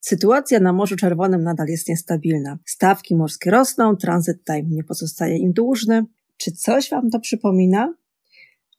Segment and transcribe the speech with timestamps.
[0.00, 2.58] Sytuacja na Morzu Czerwonym nadal jest niestabilna.
[2.66, 6.04] Stawki morskie rosną, tranzyt time nie pozostaje im dłużny.
[6.36, 7.94] Czy coś Wam to przypomina?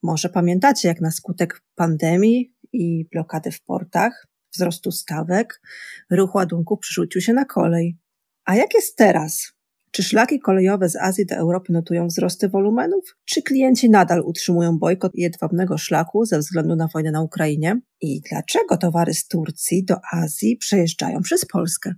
[0.04, 5.62] Może pamiętacie, jak na skutek pandemii i blokady w portach, wzrostu stawek,
[6.10, 7.98] ruch ładunków przerzucił się na kolej.
[8.46, 9.54] A jak jest teraz?
[9.92, 13.18] Czy szlaki kolejowe z Azji do Europy notują wzrosty wolumenów?
[13.26, 17.82] Czy klienci nadal utrzymują bojkot jedwabnego szlaku ze względu na wojnę na Ukrainie?
[18.02, 21.94] I dlaczego towary z Turcji do Azji przejeżdżają przez Polskę?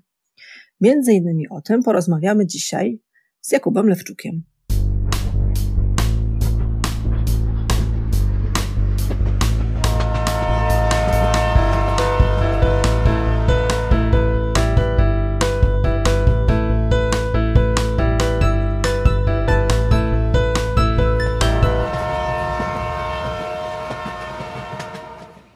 [0.82, 3.01] Między innymi o tym porozmawiamy dzisiaj
[3.42, 4.43] z Jakubem Lewczukiem.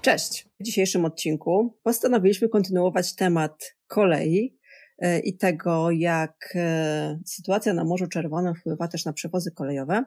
[0.05, 0.49] Cześć!
[0.59, 4.57] W dzisiejszym odcinku postanowiliśmy kontynuować temat kolei
[4.99, 10.03] e, i tego, jak e, sytuacja na Morzu Czerwonym wpływa też na przewozy kolejowe,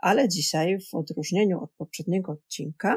[0.00, 2.96] ale dzisiaj, w odróżnieniu od poprzedniego odcinka,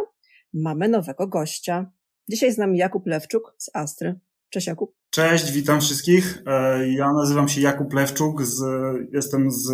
[0.53, 1.91] mamy nowego gościa.
[2.29, 4.19] Dzisiaj z nami Jakub Lewczuk z Astry.
[4.49, 4.95] Cześć Jakub.
[5.09, 6.43] Cześć, witam wszystkich.
[6.47, 8.63] E, ja nazywam się Jakub Lewczuk, z,
[9.13, 9.71] jestem z,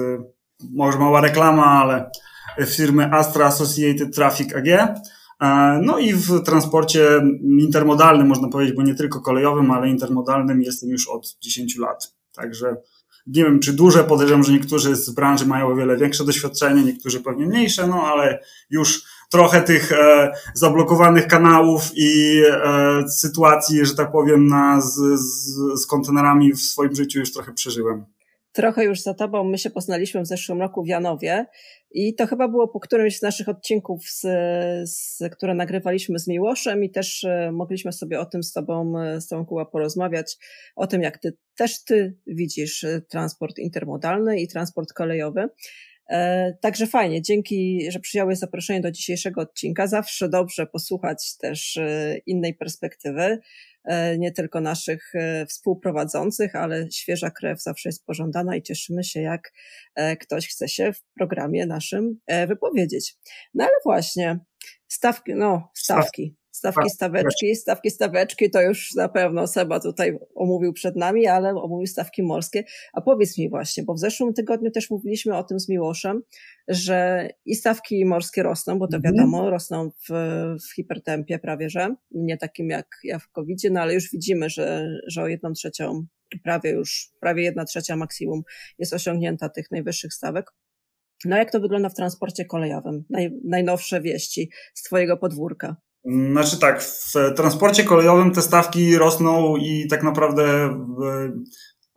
[0.74, 2.10] może mała reklama, ale
[2.66, 5.00] firmy Astra Associated Traffic AG.
[5.82, 7.22] No i w transporcie
[7.60, 12.16] intermodalnym, można powiedzieć, bo nie tylko kolejowym, ale intermodalnym jestem już od 10 lat.
[12.32, 12.78] Także
[13.28, 17.20] nie wiem, czy duże, podejrzewam, że niektórzy z branży mają o wiele większe doświadczenie, niektórzy
[17.22, 24.12] pewnie mniejsze, no ale już trochę tych e, zablokowanych kanałów i e, sytuacji, że tak
[24.12, 28.06] powiem, na, z, z, z kontenerami w swoim życiu już trochę przeżyłem
[28.56, 29.44] trochę już za tobą.
[29.44, 31.46] My się poznaliśmy w zeszłym roku w Janowie
[31.92, 34.22] i to chyba było po którymś z naszych odcinków, z,
[34.90, 39.22] z, które nagrywaliśmy z Miłoszem i też e, mogliśmy sobie o tym z tobą, e,
[39.22, 40.38] z tą Kuba porozmawiać,
[40.76, 45.50] o tym jak ty, też ty widzisz e, transport intermodalny i transport kolejowy.
[46.62, 49.88] Także fajnie, dzięki, że przyjąłeś zaproszenie do dzisiejszego odcinka.
[49.88, 51.80] Zawsze dobrze posłuchać też
[52.26, 53.40] innej perspektywy.
[53.86, 59.22] E, nie tylko naszych e, współprowadzących, ale świeża krew zawsze jest pożądana i cieszymy się,
[59.22, 59.54] jak
[59.96, 63.18] e, ktoś chce się w programie naszym wypowiedzieć.
[63.54, 64.40] No ale właśnie,
[64.88, 66.36] stawki, no, stawki.
[66.56, 71.50] Stawki, tak, staweczki, stawki, staweczki to już na pewno Seba tutaj omówił przed nami, ale
[71.50, 72.64] omówił stawki morskie.
[72.94, 76.22] A powiedz mi właśnie, bo w zeszłym tygodniu też mówiliśmy o tym z Miłoszem,
[76.68, 79.16] że i stawki morskie rosną, bo to mhm.
[79.16, 80.14] wiadomo, rosną w,
[80.70, 84.98] w hipertempie prawie, że nie takim jak, jak w covid no ale już widzimy, że,
[85.08, 86.06] że o jedną trzecią,
[86.44, 88.44] prawie już, prawie jedna trzecia maksimum
[88.80, 90.52] jest osiągnięta tych najwyższych stawek.
[91.26, 93.04] No jak to wygląda w transporcie kolejowym?
[93.10, 95.76] Naj, najnowsze wieści z Twojego podwórka.
[96.06, 100.44] Znaczy tak, w transporcie kolejowym te stawki rosną i tak naprawdę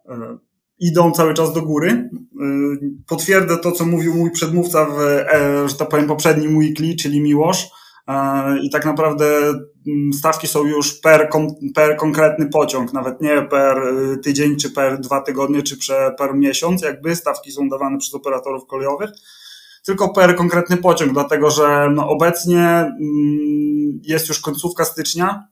[0.08, 0.38] e,
[0.78, 1.90] idą cały czas do góry.
[1.90, 2.10] E,
[3.06, 7.66] potwierdzę to, co mówił mój przedmówca w, e, że tak powiem, poprzednim weekly, czyli Miłosz.
[8.62, 9.54] I tak naprawdę
[10.18, 11.30] stawki są już per,
[11.74, 13.82] per konkretny pociąg, nawet nie per
[14.22, 15.76] tydzień, czy per dwa tygodnie, czy
[16.18, 19.10] per miesiąc, jakby stawki są dawane przez operatorów kolejowych
[19.88, 25.48] tylko per konkretny pociąg, dlatego że no obecnie mm, jest już końcówka stycznia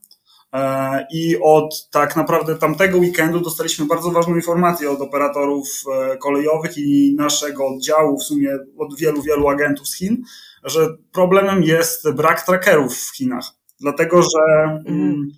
[0.53, 6.77] e, i od tak naprawdę tamtego weekendu dostaliśmy bardzo ważną informację od operatorów e, kolejowych
[6.77, 10.23] i naszego oddziału, w sumie od wielu, wielu agentów z Chin,
[10.63, 13.45] że problemem jest brak trackerów w Chinach.
[13.79, 15.31] Dlatego, że mm,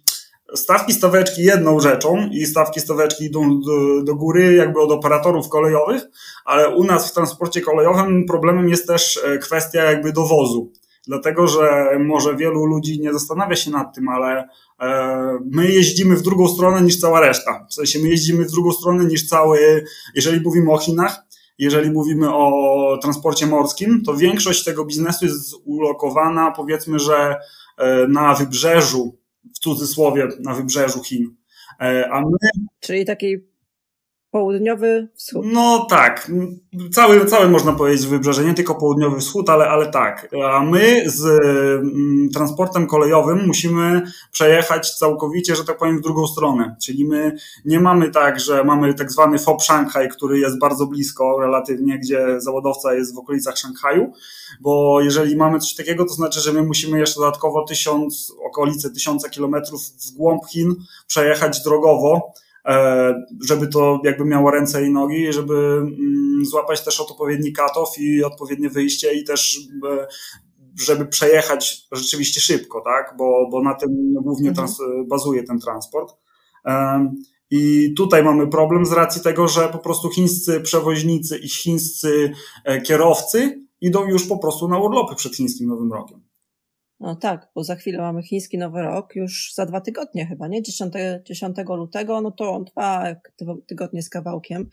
[0.56, 6.04] Stawki staweczki jedną rzeczą i stawki staweczki idą do, do, góry jakby od operatorów kolejowych,
[6.46, 10.72] ale u nas w transporcie kolejowym problemem jest też e, kwestia jakby dowozu.
[11.08, 14.50] Dlatego, że może wielu ludzi nie zastanawia się nad tym, ale
[14.80, 17.66] e, my jeździmy w drugą stronę niż cała reszta.
[17.70, 21.24] W sensie my jeździmy w drugą stronę niż cały, jeżeli mówimy o Chinach,
[21.58, 27.38] jeżeli mówimy o transporcie morskim, to większość tego biznesu jest ulokowana powiedzmy, że
[27.78, 29.19] e, na wybrzeżu
[29.56, 31.36] w cudzysłowie na wybrzeżu Chin.
[31.82, 32.38] E, a my...
[32.80, 33.50] Czyli takiej
[34.32, 35.46] Południowy wschód.
[35.46, 36.32] No tak,
[36.92, 40.30] cały, cały można powiedzieć wybrzeże, nie tylko południowy wschód, ale, ale tak.
[40.52, 46.76] A my z mm, transportem kolejowym musimy przejechać całkowicie, że tak powiem, w drugą stronę.
[46.84, 47.36] Czyli my
[47.66, 52.42] nie mamy tak, że mamy tak zwany FOB Szanghaj, który jest bardzo blisko relatywnie, gdzie
[52.42, 54.14] zawodowca jest w okolicach Szanghaju,
[54.62, 59.30] bo jeżeli mamy coś takiego, to znaczy, że my musimy jeszcze dodatkowo tysiąc, okolice tysiąca
[59.30, 60.76] kilometrów w głąb Chin
[61.08, 62.34] przejechać drogowo,
[63.48, 68.70] żeby to jakby miało ręce i nogi, żeby mm, złapać też odpowiedni cut-off i odpowiednie
[68.70, 69.60] wyjście i też
[69.90, 70.08] e,
[70.82, 73.16] żeby przejechać rzeczywiście szybko, tak?
[73.18, 74.68] bo, bo na tym głównie mhm.
[74.68, 76.16] trans- bazuje ten transport.
[77.52, 82.32] I tutaj mamy problem z racji tego, że po prostu chińscy przewoźnicy i chińscy
[82.66, 86.29] e, kierowcy idą już po prostu na urlopy przed chińskim Nowym Rokiem.
[87.00, 90.62] No tak, bo za chwilę mamy chiński Nowy Rok, już za dwa tygodnie chyba, nie?
[90.62, 90.94] 10,
[91.26, 93.16] 10 lutego, no to on trwa
[93.68, 94.70] tygodnie z kawałkiem.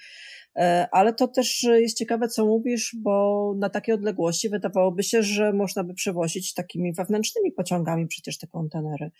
[0.56, 5.52] E, ale to też jest ciekawe, co mówisz, bo na takiej odległości wydawałoby się, że
[5.52, 9.10] można by przewozić takimi wewnętrznymi pociągami przecież te kontenery.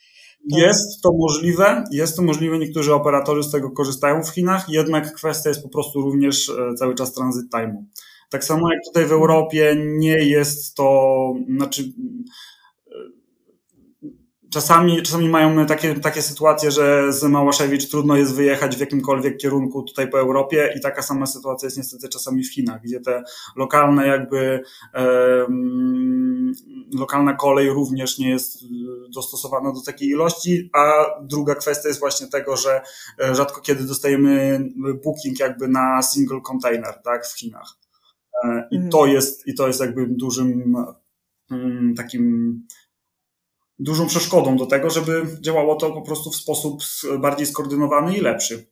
[0.51, 0.59] To...
[0.59, 5.49] Jest to możliwe, jest to możliwe, niektórzy operatorzy z tego korzystają w Chinach, jednak kwestia
[5.49, 7.85] jest po prostu również e, cały czas transit time'u.
[8.31, 11.93] Tak samo jak tutaj w Europie nie jest to, znaczy
[14.51, 19.83] Czasami, czasami mają takie, takie sytuacje, że z Małaszewicz trudno jest wyjechać w jakimkolwiek kierunku
[19.83, 23.23] tutaj po Europie i taka sama sytuacja jest niestety czasami w Chinach, gdzie te
[23.57, 24.63] lokalne jakby
[24.95, 26.53] um,
[26.99, 28.59] lokalna kolej również nie jest
[29.15, 32.81] dostosowana do takiej ilości, a druga kwestia jest właśnie tego, że
[33.33, 34.65] rzadko kiedy dostajemy
[35.05, 37.77] booking jakby na single container, tak, w Chinach.
[38.45, 40.75] E, I to jest, i to jest jakby dużym
[41.51, 42.57] mm, takim
[43.79, 46.83] dużą przeszkodą do tego, żeby działało to po prostu w sposób
[47.21, 48.67] bardziej skoordynowany i lepszy.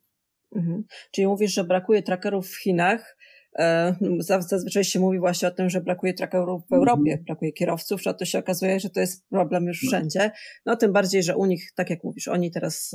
[0.56, 0.84] Mhm.
[1.10, 3.16] Czyli mówisz, że brakuje trackerów w Chinach.
[3.58, 7.24] E, zazwyczaj się mówi właśnie o tym, że brakuje trackerów w Europie, mhm.
[7.24, 10.30] brakuje kierowców, a to się okazuje, że to jest problem już wszędzie.
[10.66, 12.92] No tym bardziej, że u nich, tak jak mówisz, oni teraz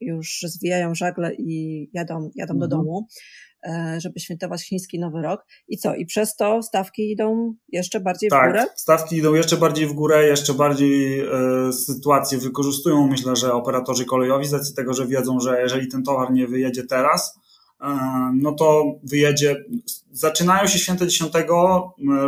[0.00, 2.70] już zwijają żagle i jadą, jadą do mhm.
[2.70, 3.06] domu.
[3.66, 5.44] E, żeby świętować chiński Nowy Rok.
[5.68, 5.94] I co?
[5.94, 8.66] I przez to stawki idą jeszcze bardziej tak, w górę?
[8.76, 14.46] stawki idą jeszcze bardziej w górę, jeszcze bardziej e, sytuację wykorzystują, myślę, że operatorzy kolejowi
[14.46, 17.38] z racji tego, że wiedzą, że jeżeli ten towar nie wyjedzie teraz,
[18.34, 19.64] no to wyjedzie
[20.12, 21.32] zaczynają się święte 10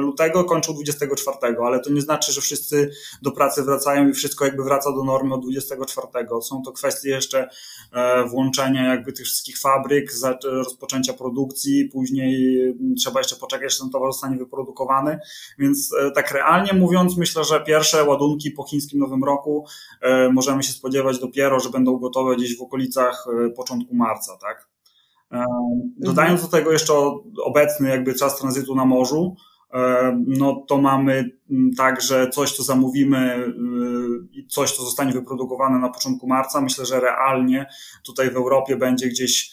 [0.00, 1.36] lutego, kończą 24,
[1.66, 2.90] ale to nie znaczy, że wszyscy
[3.22, 6.06] do pracy wracają i wszystko jakby wraca do normy od 24.
[6.42, 7.48] Są to kwestie jeszcze
[7.92, 10.12] e, włączenia jakby tych wszystkich fabryk,
[10.44, 12.58] rozpoczęcia produkcji, później
[12.98, 15.18] trzeba jeszcze poczekać, aż ten towar zostanie wyprodukowany,
[15.58, 19.66] więc e, tak realnie mówiąc, myślę, że pierwsze ładunki po chińskim Nowym Roku
[20.00, 24.73] e, możemy się spodziewać dopiero, że będą gotowe gdzieś w okolicach początku marca, tak?
[25.96, 26.94] Dodając do tego jeszcze
[27.44, 29.36] obecny jakby czas tranzytu na morzu,
[30.26, 33.52] no to mamy mm, tak, że coś, co zamówimy y,
[34.32, 37.66] i coś, co zostanie wyprodukowane na początku marca, myślę, że realnie
[38.04, 39.52] tutaj w Europie będzie gdzieś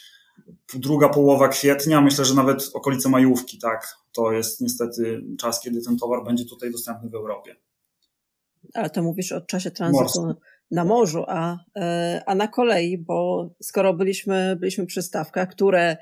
[0.74, 3.98] druga połowa kwietnia, myślę, że nawet okolice majówki, tak.
[4.12, 7.56] To jest niestety czas, kiedy ten towar będzie tutaj dostępny w Europie.
[8.74, 10.36] Ale to mówisz o czasie tranzytu
[10.72, 15.98] na morzu, a, e, a na kolei, bo skoro byliśmy, byliśmy przy stawkach, które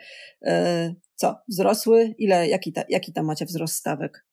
[0.45, 2.15] e, co, wzrosły?
[2.17, 4.28] Ile, jaki, ta, jaki tam macie wzrost stawek?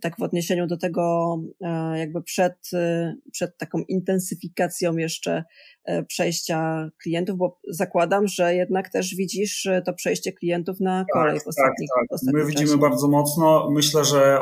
[0.00, 5.44] Tak w odniesieniu do tego, e, jakby przed, e, przed taką intensyfikacją jeszcze
[5.84, 11.34] e, przejścia klientów, bo zakładam, że jednak też widzisz to przejście klientów na tak, kolej
[11.34, 12.34] tak, w ostatnich, tak, tak.
[12.34, 12.80] My widzimy czasie.
[12.80, 13.70] bardzo mocno.
[13.70, 14.40] Myślę, że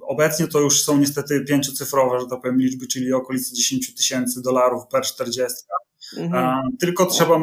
[0.00, 4.86] obecnie to już są niestety pięciocyfrowe, że tak powiem, liczby, czyli okolice 10 tysięcy dolarów
[4.86, 5.56] per 40.
[6.16, 6.62] Mhm.
[6.80, 7.38] Tylko trzeba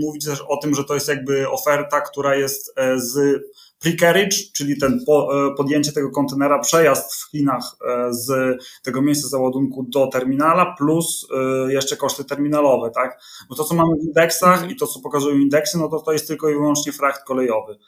[0.00, 3.42] mówić też o tym, że to jest jakby oferta, która jest z
[3.84, 9.86] pre-carriage, czyli ten e, podjęcie tego kontenera, przejazd w Chinach e, z tego miejsca załadunku
[9.88, 13.20] do terminala, plus e, jeszcze koszty terminalowe, tak?
[13.48, 16.28] Bo to, co mamy w indeksach i to, co pokazują indeksy, no to to jest
[16.28, 17.78] tylko i wyłącznie fracht kolejowy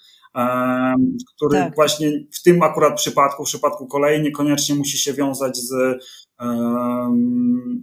[1.37, 1.75] który tak.
[1.75, 5.73] właśnie w tym akurat przypadku, w przypadku kolei niekoniecznie musi się wiązać z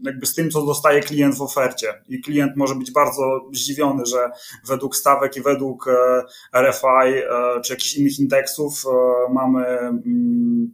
[0.04, 1.88] jakby z tym, co dostaje klient w ofercie.
[2.10, 4.30] I klient może być bardzo zdziwiony, że
[4.68, 6.24] według stawek i według e,
[6.62, 10.74] RFI e, czy jakichś innych indeksów e, mamy mm,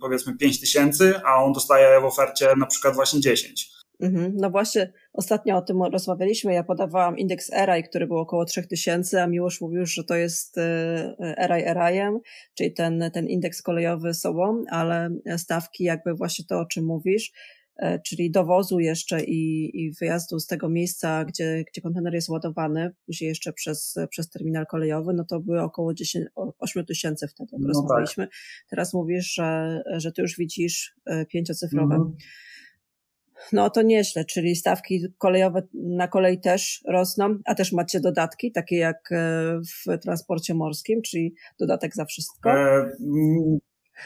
[0.00, 3.70] powiedzmy 5 tysięcy, a on dostaje w ofercie na przykład właśnie 10.
[4.00, 4.32] Mhm.
[4.36, 6.52] No właśnie, ostatnio o tym rozmawialiśmy.
[6.52, 10.58] Ja podawałam indeks ERAI, który był około 3000, a Miłosz mówił, że to jest
[11.18, 12.18] ERAI ERAIem,
[12.54, 17.32] czyli ten, ten indeks kolejowy sobą, ale stawki jakby właśnie to, o czym mówisz,
[17.76, 22.90] e, czyli dowozu jeszcze i, i wyjazdu z tego miejsca, gdzie, gdzie kontener jest ładowany,
[23.06, 26.26] później jeszcze przez, przez terminal kolejowy, no to były około 10,
[26.58, 28.24] 8 tysięcy wtedy, jak no rozmawialiśmy.
[28.26, 28.34] Tak.
[28.70, 31.94] Teraz mówisz, że, że ty już widzisz e, pięciocyfrowe.
[31.94, 32.16] Mhm.
[33.52, 38.76] No to nieźle, czyli stawki kolejowe na kolei też rosną, a też macie dodatki, takie
[38.76, 42.50] jak e, w transporcie morskim, czyli dodatek za wszystko.
[42.50, 42.90] E,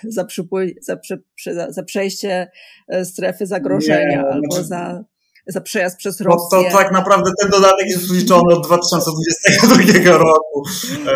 [0.05, 2.51] za, przypły, za, prze, za, za przejście
[2.89, 5.05] e, strefy zagrożenia nie, albo znaczy, za
[5.47, 6.59] za przejazd przez Rosję.
[6.59, 10.65] No to tak naprawdę ten dodatek jest liczony od 2022 roku.
[11.07, 11.15] E,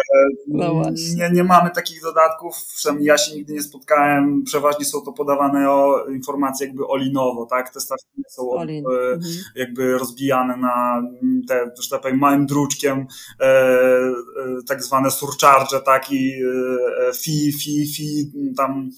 [0.49, 1.15] no właśnie.
[1.15, 4.43] Nie, nie mamy takich dodatków, przynajmniej ja się nigdy nie spotkałem.
[4.45, 7.75] Przeważnie są to podawane o, informacje jakby olinowo, tak?
[7.75, 8.85] Te stawki nie są Olin.
[8.87, 9.35] E, mhm.
[9.55, 11.03] jakby rozbijane na
[11.49, 13.07] te, że tak powiem, małym druczkiem
[13.41, 13.81] e,
[14.69, 16.13] tak zwane surcharge, tak?
[16.13, 16.33] I
[17.23, 18.91] fi, fi, fi, tam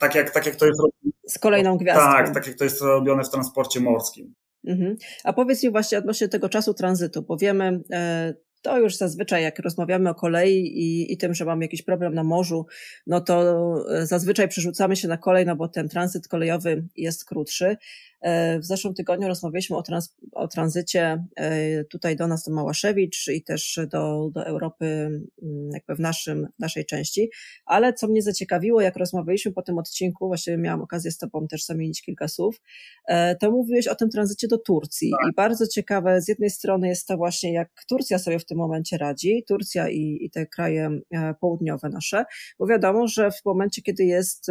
[0.00, 0.80] tak jak, tak jak to jest
[1.28, 2.04] z kolejną gwiazdką.
[2.04, 4.34] Tak, tak jak to jest robione w transporcie morskim.
[4.66, 4.96] Mhm.
[5.24, 9.58] A powiedz mi właśnie odnośnie tego czasu tranzytu, bo wiemy, e, to już zazwyczaj jak
[9.58, 12.66] rozmawiamy o kolei i, i tym, że mamy jakiś problem na morzu,
[13.06, 17.76] no to e, zazwyczaj przerzucamy się na kolej, no bo ten tranzyt kolejowy jest krótszy.
[18.22, 23.28] E, w zeszłym tygodniu rozmawialiśmy o, trans, o tranzycie e, tutaj do nas do Małaszewicz
[23.28, 24.84] i też do, do Europy
[25.42, 27.30] mm, jakby w, naszym, w naszej części,
[27.66, 31.64] ale co mnie zaciekawiło, jak rozmawialiśmy po tym odcinku, właściwie miałam okazję z Tobą też
[31.64, 32.60] zamienić kilka słów,
[33.08, 35.30] e, to mówiłeś o tym tranzycie do Turcji tak.
[35.30, 38.98] i bardzo ciekawe z jednej strony jest to właśnie jak Turcja sobie w tym momencie
[38.98, 40.90] radzi, Turcja i, i te kraje
[41.40, 42.24] południowe nasze,
[42.58, 44.50] bo wiadomo, że w momencie, kiedy jest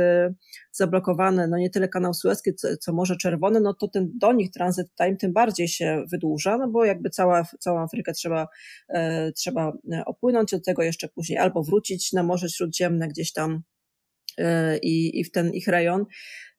[0.72, 4.52] zablokowany no nie tyle kanał Suezki, co, co Morze Czerwone, no to ten do nich
[4.52, 8.48] tranzyt time tym bardziej się wydłuża, no bo jakby cała, całą Afrykę trzeba,
[8.90, 13.62] e, trzeba e, opłynąć, do tego jeszcze później albo wrócić na Morze Śródziemne gdzieś tam
[14.38, 16.06] e, i, i w ten ich rejon,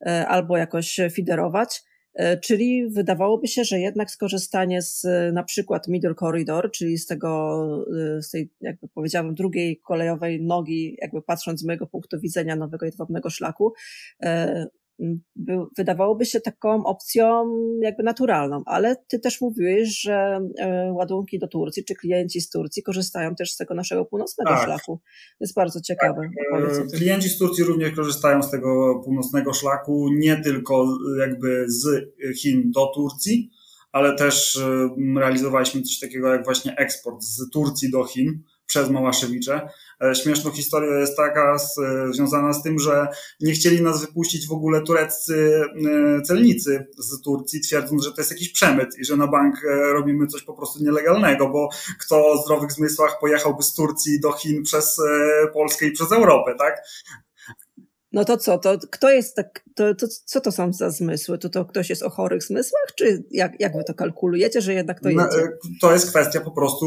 [0.07, 1.83] e, albo jakoś fiderować.
[2.15, 7.85] E, czyli wydawałoby się, że jednak skorzystanie z na przykład Middle Corridor, czyli z tego,
[8.19, 12.87] e, z tej, jakby powiedziałabym, drugiej kolejowej nogi, jakby patrząc z mojego punktu widzenia nowego
[12.87, 13.73] jedwabnego szlaku,
[15.79, 17.45] wydawałoby się taką opcją
[17.81, 22.83] jakby naturalną, ale ty też mówiłeś, że e, ładunki do Turcji, czy klienci z Turcji
[22.83, 24.65] korzystają też z tego naszego północnego tak.
[24.65, 25.01] szlaku.
[25.39, 26.21] To jest bardzo ciekawe.
[26.53, 26.87] Tak.
[26.99, 30.87] Klienci z Turcji również korzystają z tego północnego szlaku, nie tylko
[31.21, 31.87] jakby z
[32.39, 33.51] Chin do Turcji,
[33.93, 34.61] ale też
[35.17, 39.69] realizowaliśmy coś takiego jak właśnie eksport z Turcji do Chin przez Małaszewicze.
[40.03, 43.09] E, śmieszną historia jest taka z, e, związana z tym, że
[43.41, 45.65] nie chcieli nas wypuścić w ogóle tureccy
[46.19, 49.55] e, celnicy z Turcji, twierdząc, że to jest jakiś przemyt i że na bank
[49.93, 51.69] robimy coś po prostu nielegalnego, bo
[52.01, 55.01] kto o zdrowych zmysłach pojechałby z Turcji do Chin przez
[55.53, 56.83] Polskę i przez Europę, tak?
[58.13, 61.39] No to co, to kto jest tak, to, to, co to są za zmysły?
[61.39, 65.01] To, to ktoś jest o chorych zmysłach, czy jak, jak wy to kalkulujecie, że jednak
[65.01, 65.49] to no, jedzie?
[65.81, 66.87] To jest kwestia po prostu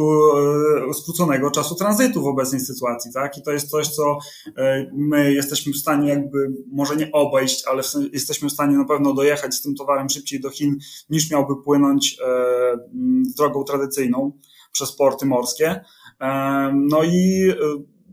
[0.89, 3.37] e, skróconego czasu tranzytu w obecnej sytuacji, tak?
[3.37, 4.17] I to jest coś, co
[4.57, 9.13] e, my jesteśmy w stanie jakby, może nie obejść, ale jesteśmy w stanie na pewno
[9.13, 10.77] dojechać z tym towarem szybciej do Chin,
[11.09, 12.77] niż miałby płynąć e,
[13.37, 14.31] drogą tradycyjną
[14.71, 15.81] przez porty morskie.
[16.73, 17.51] No i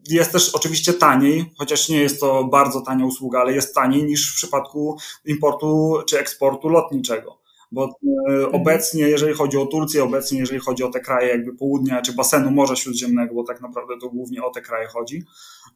[0.09, 4.33] jest też oczywiście taniej, chociaż nie jest to bardzo tania usługa, ale jest taniej niż
[4.33, 7.43] w przypadku importu czy eksportu lotniczego.
[7.73, 8.55] Bo e, mhm.
[8.55, 12.51] obecnie, jeżeli chodzi o Turcję, obecnie, jeżeli chodzi o te kraje jakby południa czy basenu
[12.51, 15.23] Morza Śródziemnego, bo tak naprawdę to głównie o te kraje chodzi,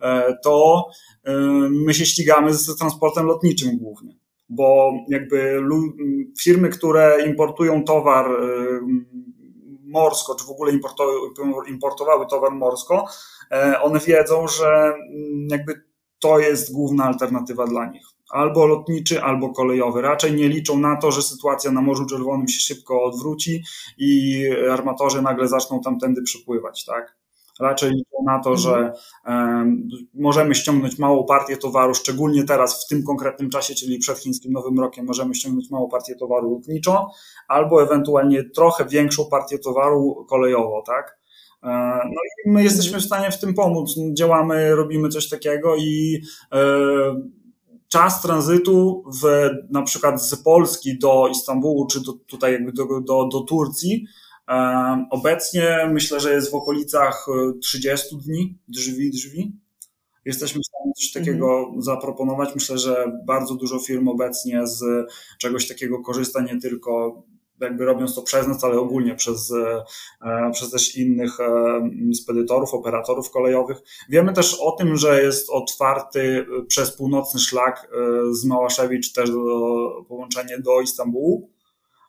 [0.01, 0.87] e, to
[1.25, 1.33] e,
[1.71, 4.17] my się ścigamy z transportem lotniczym głównie.
[4.49, 5.61] Bo jakby
[6.41, 8.31] firmy, które importują towar
[9.97, 10.73] morsko, czy w ogóle
[11.69, 13.05] importowały towar morsko,
[13.51, 15.73] e, one wiedzą, że mm, jakby
[16.19, 18.07] to jest główna alternatywa dla nich.
[18.31, 20.03] Albo lotniczy, albo kolejowy.
[20.03, 23.63] Raczej nie liczą na to, że sytuacja na Morzu Czerwonym się szybko odwróci
[23.99, 27.17] i armatorzy nagle zaczną tamtędy przypływać, tak?
[27.61, 28.93] Raczej liczą na to, że
[29.27, 34.53] um, możemy ściągnąć małą partię towaru, szczególnie teraz w tym konkretnym czasie, czyli przed chińskim
[34.53, 37.11] Nowym Rokiem, możemy ściągnąć małą partię towaru lotniczo,
[37.49, 41.19] albo ewentualnie trochę większą partię towaru kolejowo, tak?
[41.63, 41.69] E,
[42.05, 43.95] no i my jesteśmy w stanie w tym pomóc.
[44.13, 46.23] Działamy, robimy coś takiego i
[46.53, 46.59] e,
[47.89, 53.29] czas tranzytu w, na przykład z Polski do Istambułu, czy do, tutaj jakby do, do,
[53.33, 54.07] do Turcji,
[55.11, 57.27] Obecnie myślę, że jest w okolicach
[57.63, 59.53] 30 e, dni, drzwi, drzwi.
[60.25, 61.83] Jesteśmy w stanie coś takiego mhm.
[61.83, 62.55] zaproponować.
[62.55, 64.85] Myślę, że bardzo dużo firm obecnie z
[65.39, 67.23] czegoś takiego korzysta, nie tylko
[67.61, 69.53] jakby robiąc to przez nas, ale ogólnie przez,
[70.23, 73.79] e, przez też innych e, spedytorów, operatorów kolejowych.
[74.09, 77.91] Wiemy też o tym, że jest otwarty przez północny szlak
[78.31, 81.56] z Małaszewicz też do, połączenie do Istambułu.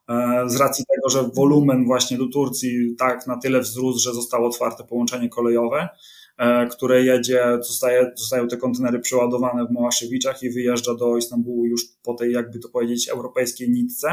[0.10, 4.48] E, z racji tego, że wolumen właśnie do Turcji tak na tyle wzrósł, że zostało
[4.48, 5.90] otwarte połączenie kolejowe,
[6.38, 11.82] e, które jedzie, zostaje, zostają te kontenery przeładowane w Małaszewiczach i wyjeżdża do Istambułu już
[12.04, 14.10] po tej, jakby to powiedzieć, europejskiej nitce.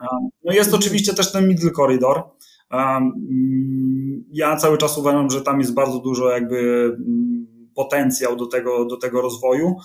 [0.00, 0.06] E,
[0.44, 2.22] no jest oczywiście też ten Middle Corridor.
[2.70, 8.84] Mm, ja cały czas uważam, że tam jest bardzo dużo jakby mm, potencjał do tego,
[8.84, 9.76] do tego rozwoju,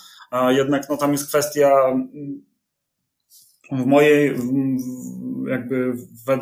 [0.50, 2.44] jednak no, tam jest kwestia mm,
[3.72, 4.36] w mojej,
[5.48, 5.94] jakby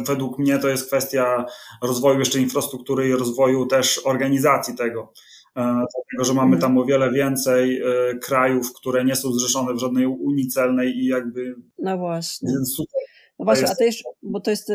[0.05, 1.45] według mnie to jest kwestia
[1.81, 5.13] rozwoju jeszcze infrastruktury i rozwoju też organizacji tego.
[5.55, 6.61] E, dlatego, że mamy mhm.
[6.61, 11.05] tam o wiele więcej e, krajów, które nie są zrzeszone w żadnej Unii celnej i
[11.05, 11.55] jakby.
[11.79, 12.49] No właśnie.
[12.49, 13.01] Więc tutaj
[13.39, 14.71] no właśnie, a to jeszcze, bo to jest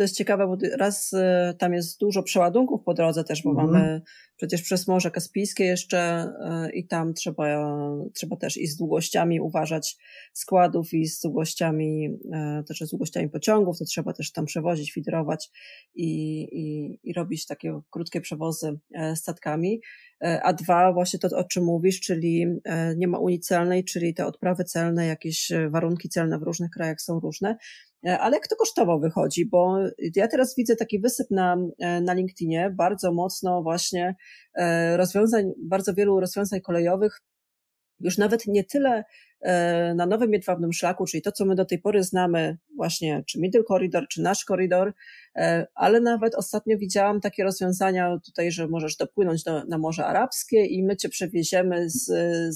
[0.00, 3.70] to jest ciekawe, bo raz y, tam jest dużo przeładunków po drodze też, bo mhm.
[3.70, 4.02] mamy
[4.36, 6.32] przecież przez Morze Kaspijskie jeszcze
[6.68, 7.74] y, i tam trzeba,
[8.14, 9.96] trzeba też i z długościami uważać
[10.32, 12.18] składów i z długościami,
[12.68, 15.50] też z długościami pociągów, to trzeba też tam przewozić, widerować
[15.94, 18.78] i, i, i robić takie krótkie przewozy
[19.14, 19.80] statkami.
[20.42, 22.46] A dwa, właśnie to, o czym mówisz, czyli
[22.96, 27.20] nie ma unii celnej, czyli te odprawy celne, jakieś warunki celne w różnych krajach są
[27.20, 27.56] różne.
[28.06, 29.46] E, ale jak to kosztowo wychodzi?
[29.46, 29.78] Bo
[30.16, 34.16] ja teraz widzę taki wysyp na, e, na LinkedInie, bardzo mocno właśnie
[34.54, 37.20] e, rozwiązań, bardzo wielu rozwiązań kolejowych,
[38.00, 39.04] już nawet nie tyle
[39.94, 43.64] na nowym jedwabnym szlaku, czyli to, co my do tej pory znamy, właśnie czy Middle
[43.64, 44.92] Corridor, czy nasz koridor,
[45.74, 50.82] ale nawet ostatnio widziałam takie rozwiązania tutaj, że możesz dopłynąć do, na Morze Arabskie i
[50.82, 52.04] my cię przewieziemy z,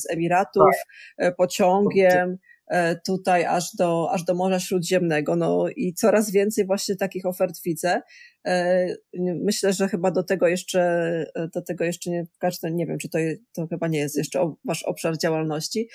[0.00, 0.72] z Emiratów
[1.16, 1.36] tak.
[1.36, 2.38] pociągiem.
[2.66, 5.36] E, tutaj aż do, aż do Morza Śródziemnego.
[5.36, 8.00] No i coraz więcej właśnie takich ofert widzę.
[8.46, 8.86] E,
[9.18, 10.80] myślę, że chyba do tego jeszcze,
[11.34, 13.18] e, do tego jeszcze nie, każdy, nie wiem, czy to,
[13.52, 15.88] to chyba nie jest jeszcze wasz obszar działalności,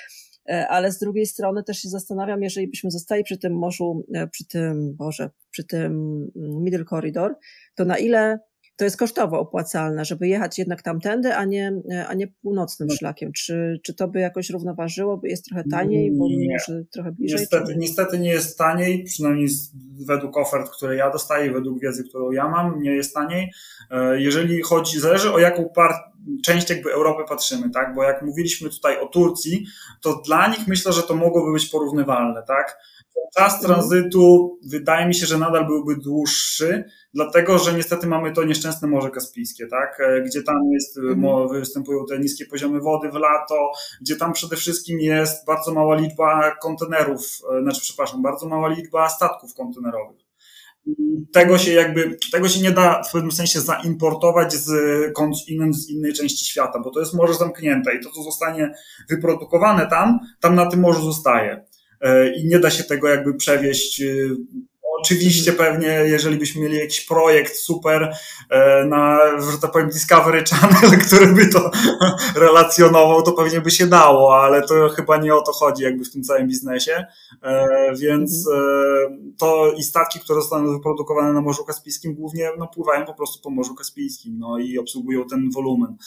[0.69, 4.95] ale z drugiej strony też się zastanawiam, jeżeli byśmy zostali przy tym morzu, przy tym,
[4.95, 5.85] Boże, przy tym
[6.35, 7.35] mm, Middle Corridor,
[7.75, 8.39] to na ile
[8.79, 11.73] to jest kosztowo opłacalne, żeby jechać jednak tamtędy, a nie,
[12.07, 12.95] a nie północnym no.
[12.95, 13.31] szlakiem.
[13.31, 15.17] Czy, czy to by jakoś równoważyło?
[15.17, 16.47] By jest trochę taniej, bo nie.
[16.53, 17.39] może trochę bliżej?
[17.39, 19.47] Niestety, niestety nie jest taniej, przynajmniej
[20.05, 23.51] według ofert, które ja dostaję, według wiedzy, którą ja mam, nie jest taniej.
[23.91, 25.69] E, jeżeli chodzi, zależy o jaką
[26.45, 27.95] część jakby Europy patrzymy, tak?
[27.95, 29.65] Bo jak mówiliśmy tutaj o Turcji,
[30.01, 32.77] to dla nich myślę, że to mogłoby być porównywalne, tak?
[33.35, 33.73] Czas mhm.
[33.73, 39.09] tranzytu wydaje mi się, że nadal byłby dłuższy, dlatego że niestety mamy to nieszczęsne Morze
[39.09, 39.99] Kaspijskie, tak?
[39.99, 41.49] E, gdzie tam jest, e, mhm.
[41.49, 46.55] występują te niskie poziomy wody w lato, gdzie tam przede wszystkim jest bardzo mała liczba
[46.61, 47.21] kontenerów,
[47.57, 50.29] e, znaczy przepraszam, bardzo mała liczba statków kontenerowych.
[51.33, 54.65] Tego się jakby, tego się nie da w pewnym sensie zaimportować z,
[55.71, 58.73] z innej części świata, bo to jest morze zamknięte i to, co zostanie
[59.09, 61.68] wyprodukowane tam, tam na tym morzu zostaje.
[62.01, 64.01] E, i nie da się tego jakby przewieźć.
[64.01, 64.05] E,
[64.99, 68.13] oczywiście pewnie, jeżeli byśmy mieli jakiś projekt super
[68.49, 69.19] e, na,
[69.51, 71.71] że tak powiem, Discovery Channel, który by to
[72.45, 76.11] relacjonował, to pewnie by się dało, ale to chyba nie o to chodzi jakby w
[76.11, 77.05] tym całym biznesie.
[77.99, 79.33] Więc mhm.
[79.37, 83.49] to i statki, które zostaną wyprodukowane na Morzu Kaspijskim głównie no, pływają po prostu po
[83.49, 85.97] Morzu Kaspijskim no, i obsługują ten wolumen.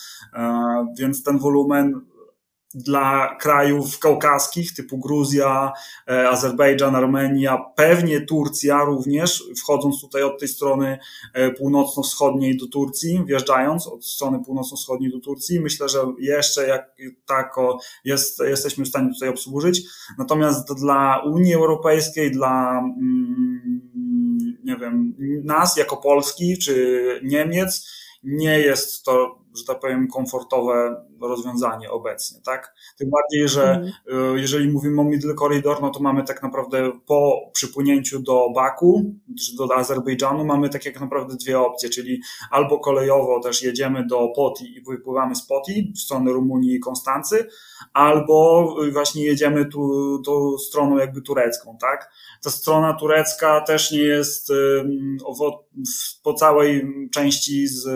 [0.98, 2.00] Więc ten wolumen
[2.74, 5.72] dla krajów kaukaskich typu Gruzja,
[6.08, 10.98] e, Azerbejdżan, Armenia, pewnie Turcja również, wchodząc tutaj od tej strony
[11.34, 15.60] e, północno-wschodniej do Turcji, wjeżdżając od strony północno-wschodniej do Turcji.
[15.60, 19.82] Myślę, że jeszcze jak tako jest, jesteśmy w stanie tutaj obsłużyć.
[20.18, 23.80] Natomiast dla Unii Europejskiej, dla mm,
[24.64, 27.88] nie wiem, nas jako Polski czy Niemiec,
[28.22, 32.74] nie jest to że tak powiem, komfortowe rozwiązanie obecnie, tak?
[32.98, 34.38] Tym bardziej, że mm.
[34.38, 39.56] jeżeli mówimy o Middle Corridor, no to mamy tak naprawdę po przypłynięciu do Baku, czy
[39.56, 44.76] do Azerbejdżanu, mamy tak jak naprawdę dwie opcje, czyli albo kolejowo też jedziemy do Poti
[44.76, 47.46] i wypływamy z Poti w stronę Rumunii i Konstancy,
[47.92, 49.90] albo właśnie jedziemy tu,
[50.26, 52.10] tą stroną jakby turecką, tak?
[52.42, 54.52] Ta strona turecka też nie jest
[56.22, 57.88] po całej części z,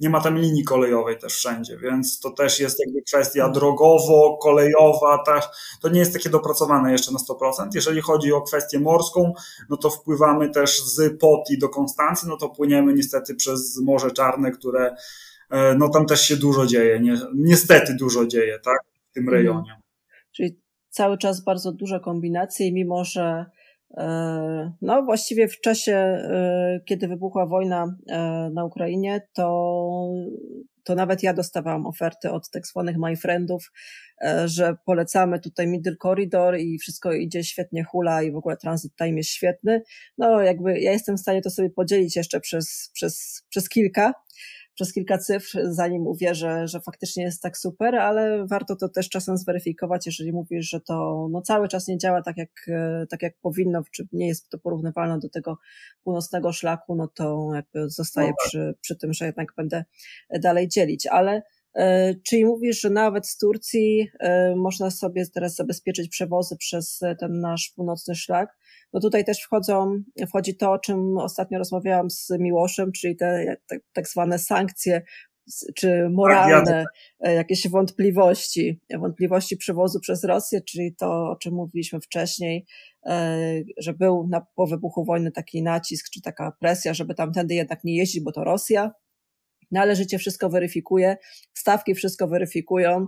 [0.00, 5.48] nie ma tam linii kolejowej też wszędzie, więc to też jest jakby kwestia drogowo-kolejowa, tak,
[5.82, 7.68] to nie jest takie dopracowane jeszcze na 100%.
[7.74, 9.32] Jeżeli chodzi o kwestię morską,
[9.70, 14.50] no to wpływamy też z Poti do Konstancji, no to płyniemy niestety przez Morze Czarne,
[14.50, 14.94] które,
[15.50, 18.78] e, no tam też się dużo dzieje, nie, niestety dużo dzieje, tak,
[19.10, 19.38] w tym mhm.
[19.38, 19.80] rejonie.
[20.32, 20.60] Czyli
[20.90, 23.46] cały czas bardzo duże kombinacje, mimo że
[23.96, 27.96] E, no, właściwie w czasie, e, kiedy wybuchła wojna
[28.52, 30.08] na Ukrainie, to,
[30.84, 33.72] to nawet ja dostawałam oferty od tak zwanych my friendów,
[34.44, 39.16] że polecamy tutaj Middle Corridor i wszystko idzie świetnie hula i w ogóle transit time
[39.16, 39.82] jest świetny.
[40.18, 44.12] No, jakby ja jestem w stanie to sobie podzielić jeszcze przez, przez, przez kilka,
[44.80, 49.36] przez kilka cyfr, zanim uwierzę, że faktycznie jest tak super, ale warto to też czasem
[49.36, 52.50] zweryfikować, jeżeli mówisz, że to no, cały czas nie działa tak jak,
[53.10, 55.58] tak jak powinno, czy nie jest to porównywalne do tego
[56.04, 58.48] północnego szlaku, no to jakby zostaję no tak.
[58.48, 59.84] przy, przy tym, że jednak będę
[60.40, 61.42] dalej dzielić, ale
[61.74, 67.40] e, Czyli mówisz, że nawet z Turcji e, można sobie teraz zabezpieczyć przewozy przez ten
[67.40, 68.56] nasz północny szlak,
[68.92, 73.80] no tutaj też wchodzą, wchodzi to, o czym ostatnio rozmawiałam z Miłoszem, czyli te tak,
[73.92, 75.02] tak zwane sankcje
[75.74, 76.84] czy moralne
[77.20, 82.66] e, jakieś wątpliwości, wątpliwości przewozu przez Rosję, czyli to, o czym mówiliśmy wcześniej,
[83.06, 83.38] e,
[83.78, 87.96] że był na, po wybuchu wojny taki nacisk, czy taka presja, żeby tamtędy jednak nie
[87.96, 88.90] jeździć, bo to Rosja.
[89.70, 91.16] Należycie wszystko weryfikuje,
[91.54, 93.06] stawki wszystko weryfikują,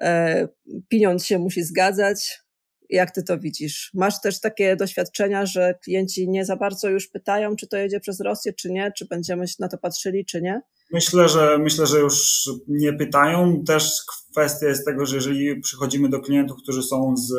[0.00, 0.48] e,
[0.88, 2.45] pieniądz się musi zgadzać.
[2.90, 3.90] Jak ty to widzisz?
[3.94, 8.20] Masz też takie doświadczenia, że klienci nie za bardzo już pytają, czy to jedzie przez
[8.20, 10.62] Rosję, czy nie, czy będziemy na to patrzyli, czy nie?
[10.92, 13.64] Myślę, że myślę, że już nie pytają.
[13.66, 17.32] Też kwestia jest tego, że jeżeli przychodzimy do klientów, którzy są z,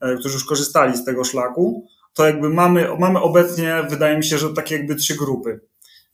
[0.00, 4.38] e, którzy już korzystali z tego szlaku, to jakby mamy, mamy obecnie, wydaje mi się,
[4.38, 5.60] że takie jakby trzy grupy.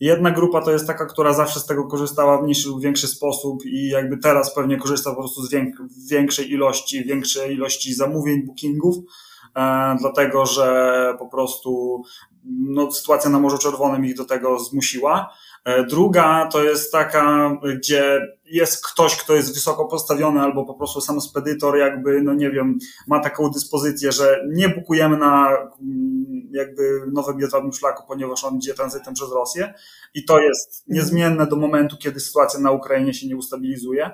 [0.00, 3.66] Jedna grupa to jest taka, która zawsze z tego korzystała w mniejszy lub większy sposób
[3.66, 5.50] i jakby teraz pewnie korzysta po prostu z
[6.10, 8.96] większej ilości, większej ilości zamówień, bookingów,
[9.56, 12.02] e, dlatego że po prostu
[12.44, 15.34] no, sytuacja na Morzu Czerwonym ich do tego zmusiła.
[15.64, 21.01] E, druga to jest taka, gdzie jest ktoś, kto jest wysoko postawiony, albo po prostu
[21.01, 26.83] sam spedytor jakby, no nie wiem, ma taką dyspozycję, że nie bukujemy na mm, jakby
[27.12, 29.75] nowym jedwabnym szlaku, ponieważ on idzie tranzytem przez Rosję
[30.14, 34.11] i to jest niezmienne do momentu, kiedy sytuacja na Ukrainie się nie ustabilizuje.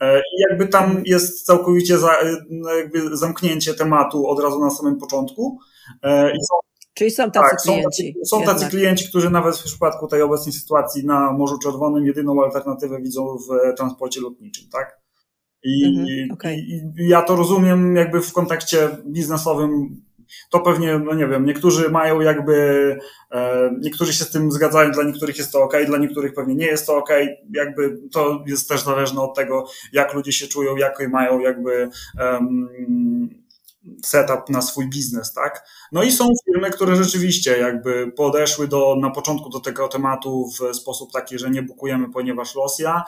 [0.00, 2.16] E, I jakby tam jest całkowicie za,
[2.50, 5.58] no jakby zamknięcie tematu od razu na samym początku.
[6.02, 6.69] E, I są
[7.00, 8.14] Czyli są tacy tak, klienci.
[8.24, 12.06] Są, tacy, są tacy klienci, którzy nawet w przypadku tej obecnej sytuacji na Morzu Czerwonym
[12.06, 14.98] jedyną alternatywę widzą w transporcie lotniczym, tak?
[15.62, 16.54] I, mhm, okay.
[16.54, 20.02] i, i ja to rozumiem jakby w kontekście biznesowym.
[20.50, 22.96] To pewnie, no nie wiem, niektórzy mają jakby,
[23.32, 26.66] e, niektórzy się z tym zgadzają, dla niektórych jest to ok, dla niektórych pewnie nie
[26.66, 27.10] jest to ok.
[27.54, 31.88] Jakby to jest też zależne od tego, jak ludzie się czują, jakie mają jakby
[32.20, 33.39] um,
[34.04, 35.68] setup na swój biznes, tak?
[35.92, 40.76] No i są firmy, które rzeczywiście jakby podeszły do, na początku do tego tematu w
[40.76, 43.04] sposób taki, że nie bukujemy, ponieważ Rosja.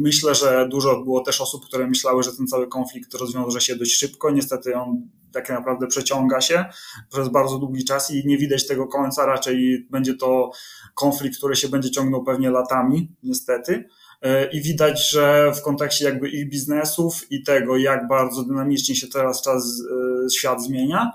[0.00, 3.98] Myślę, że dużo było też osób, które myślały, że ten cały konflikt rozwiąże się dość
[3.98, 4.30] szybko.
[4.30, 6.64] Niestety on tak naprawdę przeciąga się
[7.10, 9.26] przez bardzo długi czas i nie widać tego końca.
[9.26, 10.50] Raczej będzie to
[10.94, 13.88] konflikt, który się będzie ciągnął pewnie latami, niestety.
[14.22, 19.08] E, i widać, że w kontekście jakby ich biznesów i tego, jak bardzo dynamicznie się
[19.08, 19.82] teraz czas,
[20.26, 21.12] e, świat zmienia,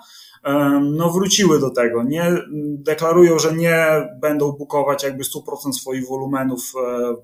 [0.82, 2.04] no wróciły do tego.
[2.04, 2.38] Nie,
[2.78, 6.74] deklarują, że nie będą bukować jakby 100% swoich wolumenów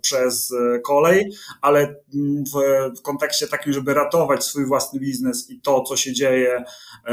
[0.02, 1.96] przez kolej, ale
[2.54, 2.60] w,
[3.00, 6.64] w kontekście takim, żeby ratować swój własny biznes i to, co się dzieje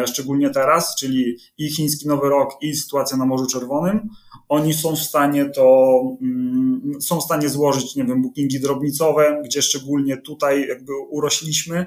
[0.07, 4.09] szczególnie teraz, czyli i chiński Nowy Rok i sytuacja na Morzu Czerwonym,
[4.51, 9.63] oni są w stanie to, mm, są w stanie złożyć, nie wiem, bookingi drobnicowe, gdzie
[9.63, 11.87] szczególnie tutaj jakby urośliśmy,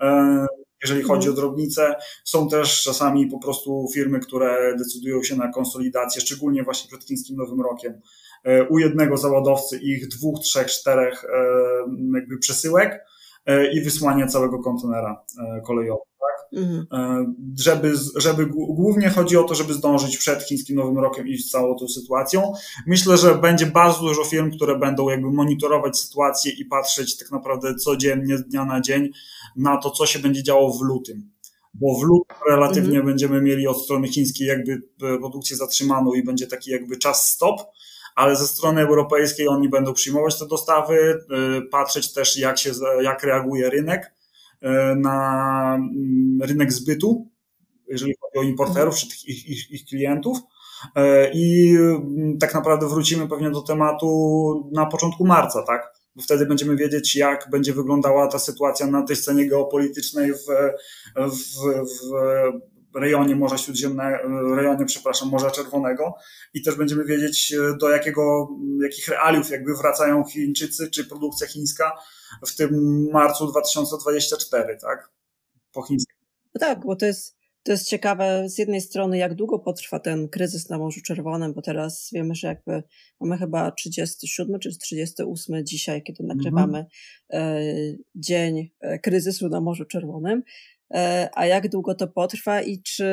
[0.00, 0.46] e,
[0.82, 1.94] jeżeli chodzi o drobnice.
[2.24, 7.36] Są też czasami po prostu firmy, które decydują się na konsolidację, szczególnie właśnie przed chińskim
[7.36, 8.00] Nowym Rokiem.
[8.44, 11.28] E, u jednego załadowcy ich dwóch, trzech, czterech e,
[12.14, 13.04] jakby przesyłek
[13.72, 15.24] i wysłanie całego kontenera
[15.66, 16.11] kolejowego.
[16.56, 16.86] Mhm.
[16.92, 17.24] E,
[17.58, 21.78] żeby, żeby głównie chodzi o to, żeby zdążyć przed chińskim Nowym Rokiem i z całą
[21.78, 22.52] tą sytuacją.
[22.86, 27.74] Myślę, że będzie bardzo dużo firm, które będą jakby monitorować sytuację i patrzeć tak naprawdę
[27.74, 29.10] codziennie, z dnia na dzień
[29.56, 31.30] na to, co się będzie działo w lutym.
[31.74, 33.06] Bo w lutym relatywnie mhm.
[33.06, 37.60] będziemy mieli od strony chińskiej jakby e, produkcję zatrzymaną i będzie taki jakby czas stop
[38.14, 42.70] ale ze strony europejskiej oni będą przyjmować te dostawy, e, patrzeć też jak się,
[43.02, 44.14] jak reaguje rynek
[44.96, 47.28] na mm, rynek zbytu,
[47.88, 50.38] jeżeli chodzi o importerów czy tych ich, ich, ich klientów.
[50.96, 55.92] E, I mm, tak naprawdę wrócimy pewnie do tematu na początku marca, tak?
[56.16, 60.46] Bo wtedy będziemy wiedzieć, jak będzie wyglądała ta sytuacja na tej scenie geopolitycznej w,
[61.16, 61.56] w,
[61.88, 62.12] w
[62.94, 64.18] rejonie Morza Śródziemnego,
[64.56, 66.14] rejonie, przepraszam, Morza Czerwonego
[66.54, 68.48] i też będziemy wiedzieć, do jakiego,
[68.82, 71.92] jakich realiów jakby wracają Chińczycy, czy produkcja chińska,
[72.46, 72.70] w tym
[73.12, 75.10] marcu 2024, tak?
[75.72, 76.12] Po chińsku.
[76.54, 80.28] No tak, bo to jest, to jest ciekawe z jednej strony, jak długo potrwa ten
[80.28, 82.82] kryzys na Morzu Czerwonym, bo teraz wiemy, że jakby
[83.20, 86.86] mamy chyba 37 czy 38 dzisiaj, kiedy nagrywamy
[87.28, 87.96] mhm.
[88.14, 90.42] dzień e, kryzysu na Morzu Czerwonym.
[90.94, 93.06] E, a jak długo to potrwa i czy,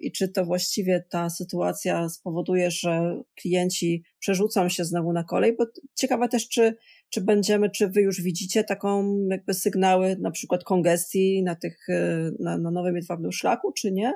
[0.00, 5.66] i czy to właściwie ta sytuacja spowoduje, że klienci przerzucą się znowu na kolej, bo
[5.94, 6.76] ciekawe też, czy
[7.10, 12.30] czy będziemy, czy wy już widzicie taką jakby sygnały na przykład kongestii na tych, e,
[12.38, 14.12] na, na nowym jedwabnym szlaku, czy nie?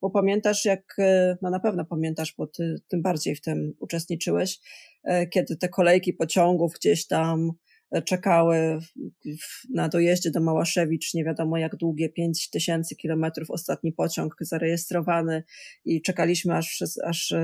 [0.00, 4.60] Bo pamiętasz jak, e, no na pewno pamiętasz, bo ty tym bardziej w tym uczestniczyłeś,
[5.04, 7.52] e, kiedy te kolejki pociągów gdzieś tam
[8.04, 8.78] czekały
[9.74, 15.42] na dojeździe do Małaszewicz, nie wiadomo jak długie, 5 tysięcy kilometrów, ostatni pociąg zarejestrowany
[15.84, 17.34] i czekaliśmy aż, aż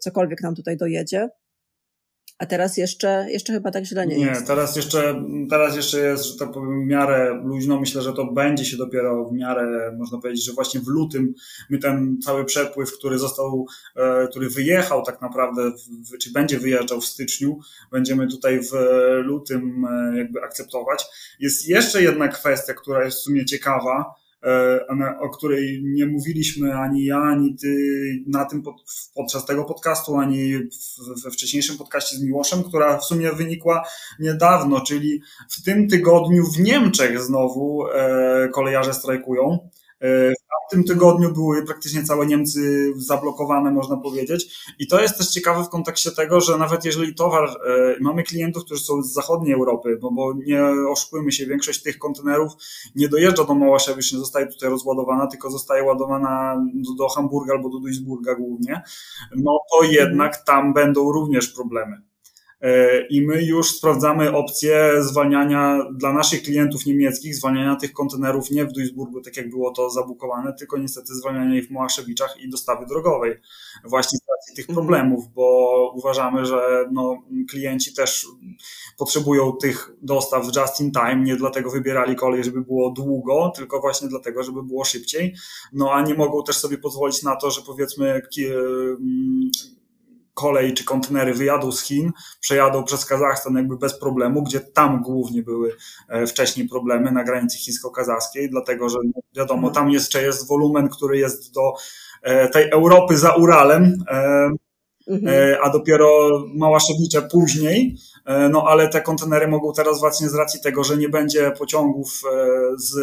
[0.00, 1.28] cokolwiek nam tutaj dojedzie.
[2.38, 4.40] A teraz jeszcze, jeszcze chyba tak źle nie, nie jest.
[4.40, 7.80] Nie, teraz jeszcze, teraz jeszcze jest, że tak powiem, w miarę luźno.
[7.80, 11.34] Myślę, że to będzie się dopiero w miarę, można powiedzieć, że właśnie w lutym
[11.70, 13.66] my ten cały przepływ, który został,
[13.96, 15.72] e, który wyjechał tak naprawdę,
[16.20, 17.58] czy będzie wyjeżdżał w styczniu,
[17.92, 18.72] będziemy tutaj w
[19.22, 21.04] lutym e, jakby akceptować.
[21.40, 24.23] Jest jeszcze jedna kwestia, która jest w sumie ciekawa, E,
[25.20, 27.76] o której nie mówiliśmy ani ja, ani ty
[28.26, 28.74] na tym pod,
[29.14, 30.52] podczas tego podcastu, ani
[31.24, 33.84] we wcześniejszym podcaście z Miłoszem, która w sumie wynikła
[34.20, 39.70] niedawno, czyli w tym tygodniu w Niemczech znowu e, kolejarze strajkują.
[40.04, 40.32] E,
[40.68, 44.64] w tym tygodniu były praktycznie całe Niemcy zablokowane, można powiedzieć.
[44.78, 48.64] I to jest też ciekawe w kontekście tego, że nawet jeżeli towar, e, mamy klientów,
[48.64, 52.52] którzy są z zachodniej Europy, bo, bo nie oszukujmy się, większość tych kontenerów
[52.96, 57.68] nie dojeżdża do Małaszewicz, nie zostaje tutaj rozładowana, tylko zostaje ładowana do, do Hamburga albo
[57.68, 58.82] do Duisburga głównie,
[59.36, 62.13] no to jednak tam będą również problemy.
[62.64, 68.64] E, i my już sprawdzamy opcję zwalniania dla naszych klientów niemieckich, zwalniania tych kontenerów nie
[68.64, 72.86] w Duisburgu, tak jak było to zabukowane, tylko niestety zwalniania ich w Małaszewiczach i dostawy
[72.86, 73.40] drogowej.
[73.84, 74.86] Właśnie z racji tych mhm.
[74.86, 78.26] problemów, bo uważamy, że no, klienci też
[78.98, 84.08] potrzebują tych dostaw just in time, nie dlatego wybierali kolej, żeby było długo, tylko właśnie
[84.08, 85.34] dlatego, żeby było szybciej.
[85.72, 88.22] No a nie mogą też sobie pozwolić na to, że powiedzmy
[90.34, 95.42] kolej czy kontenery wyjadą z Chin, przejadą przez Kazachstan jakby bez problemu, gdzie tam głównie
[95.42, 95.76] były
[96.08, 101.18] e, wcześniej problemy na granicy chińsko-kazachskiej, dlatego że no, wiadomo, tam jeszcze jest wolumen, który
[101.18, 101.72] jest do
[102.22, 104.50] e, tej Europy za Uralem, e,
[105.08, 105.56] mhm.
[105.62, 110.84] a dopiero Małaszewicze później, E, no ale te kontenery mogą teraz właśnie z racji tego,
[110.84, 112.96] że nie będzie pociągów e, z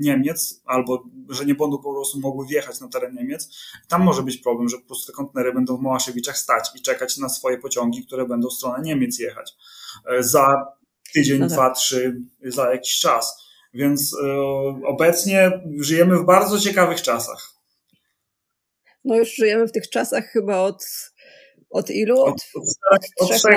[0.00, 3.48] Niemiec, albo że nie będą po prostu mogły wjechać na teren Niemiec,
[3.88, 7.18] tam może być problem, że po prostu te kontenery będą w Małaszewiczach stać i czekać
[7.18, 9.56] na swoje pociągi, które będą w stronę Niemiec jechać.
[10.10, 10.66] E, za
[11.14, 11.54] tydzień, no tak.
[11.54, 13.44] dwa, trzy, za jakiś czas.
[13.74, 14.16] Więc
[14.86, 17.52] obecnie żyjemy w bardzo ciekawych czasach.
[19.04, 20.84] No już żyjemy w tych czasach chyba od
[21.74, 22.22] od ilu?
[22.22, 22.34] Od,
[22.90, 23.52] od, od, trzech,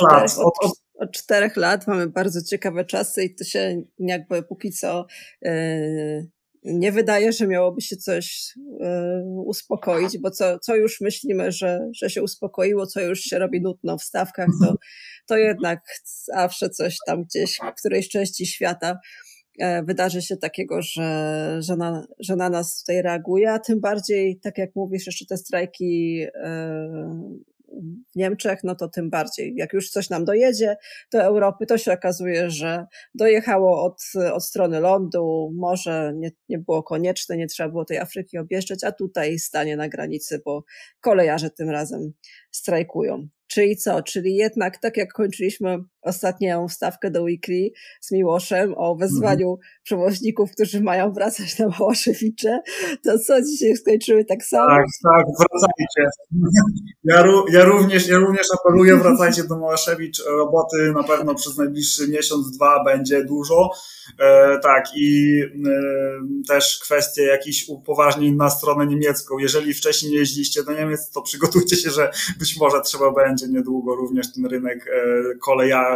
[0.00, 0.12] lat.
[0.12, 0.38] lat.
[0.38, 5.06] Od, od, od, czterech lat mamy bardzo ciekawe czasy i to się jakby póki co
[5.42, 6.30] yy,
[6.64, 12.10] nie wydaje, że miałoby się coś yy, uspokoić, bo co, co już myślimy, że, że
[12.10, 14.74] się uspokoiło, co już się robi nudno w stawkach, to,
[15.26, 15.80] to jednak
[16.34, 18.98] zawsze coś tam gdzieś w którejś części świata
[19.58, 24.40] e, wydarzy się takiego, że, że, na, że na nas tutaj reaguje, a tym bardziej,
[24.40, 26.24] tak jak mówisz, jeszcze te strajki
[28.12, 29.54] w Niemczech, no to tym bardziej.
[29.56, 30.76] Jak już coś nam dojedzie
[31.12, 34.02] do Europy, to się okazuje, że dojechało od,
[34.32, 38.92] od strony lądu, może nie, nie było konieczne, nie trzeba było tej Afryki objeżdżać, a
[38.92, 40.64] tutaj stanie na granicy, bo
[41.00, 42.12] kolejarze tym razem
[42.50, 43.28] strajkują.
[43.46, 44.02] Czyli co?
[44.02, 49.68] Czyli jednak tak jak kończyliśmy ostatnią wstawkę do Weekly z Miłoszem o wezwaniu mhm.
[49.82, 52.60] przewoźników, którzy mają wracać na Małaszewicze,
[53.04, 54.68] to co dzisiaj skończyły tak samo?
[54.68, 56.10] Tak, tak, wracajcie.
[57.04, 60.24] Ja, ja, również, ja również apeluję, wracajcie do Małaszewicz.
[60.26, 63.70] Roboty na pewno przez najbliższy miesiąc, dwa będzie dużo.
[64.18, 65.80] E, tak, i e,
[66.48, 69.38] też kwestie jakichś upoważnień na stronę niemiecką.
[69.38, 73.94] Jeżeli wcześniej nie jeździliście do Niemiec, to przygotujcie się, że być może trzeba będzie niedługo
[73.94, 75.08] również ten rynek e,
[75.38, 75.87] e,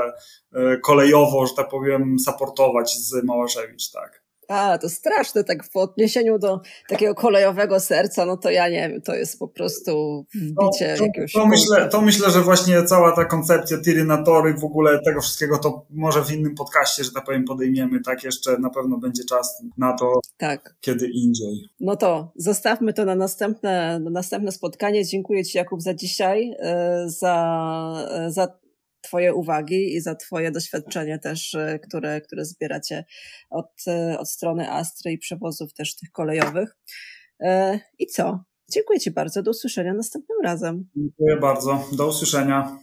[0.83, 4.23] kolejowo, że tak powiem, supportować z Małaszewicz, tak.
[4.49, 9.03] A, to straszne, tak w odniesieniu do takiego kolejowego serca, no to ja nie wiem,
[9.03, 11.33] to jest po prostu wbicie to, to, jakiegoś...
[11.33, 15.21] To myślę, to myślę, że właśnie cała ta koncepcja tiry na tory, w ogóle tego
[15.21, 19.25] wszystkiego, to może w innym podcaście, że tak powiem, podejmiemy, tak, jeszcze na pewno będzie
[19.25, 20.75] czas na to, tak.
[20.81, 21.71] kiedy indziej.
[21.81, 25.05] No to zostawmy to na następne, na następne spotkanie.
[25.05, 28.62] Dziękuję Ci, Jakub, za dzisiaj, e, za, e, za
[29.03, 33.05] Twoje uwagi i za Twoje doświadczenie też, e, które, które zbieracie
[33.51, 36.77] od, e, od strony Astry i przewozów też tych kolejowych.
[37.41, 38.45] E, I co?
[38.73, 39.43] Dziękuję Ci bardzo.
[39.43, 40.89] Do usłyszenia następnym razem.
[40.97, 41.89] Dziękuję bardzo.
[41.93, 42.79] Do usłyszenia.